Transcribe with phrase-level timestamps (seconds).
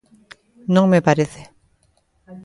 [0.75, 1.41] Non me parece.